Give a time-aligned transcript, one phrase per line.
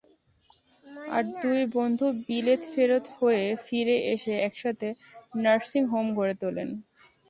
[1.15, 4.87] আর দুই বন্ধু বিলেত ফেরত হয়ে ফিরে এসে একসাথে
[5.43, 6.69] নার্সিং হোম গড়ে তোলেন।